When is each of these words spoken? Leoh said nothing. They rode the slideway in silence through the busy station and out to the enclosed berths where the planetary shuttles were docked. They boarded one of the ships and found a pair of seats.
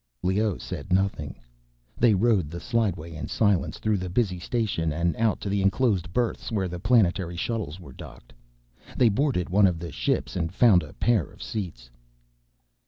Leoh 0.23 0.57
said 0.57 0.91
nothing. 0.91 1.35
They 1.95 2.15
rode 2.15 2.49
the 2.49 2.57
slideway 2.59 3.13
in 3.13 3.27
silence 3.27 3.77
through 3.77 3.97
the 3.99 4.09
busy 4.09 4.39
station 4.39 4.91
and 4.91 5.15
out 5.15 5.39
to 5.41 5.47
the 5.47 5.61
enclosed 5.61 6.11
berths 6.11 6.51
where 6.51 6.67
the 6.67 6.79
planetary 6.79 7.35
shuttles 7.37 7.79
were 7.79 7.93
docked. 7.93 8.33
They 8.97 9.09
boarded 9.09 9.47
one 9.49 9.67
of 9.67 9.77
the 9.77 9.91
ships 9.91 10.35
and 10.35 10.51
found 10.51 10.81
a 10.81 10.93
pair 10.93 11.25
of 11.25 11.43
seats. 11.43 11.91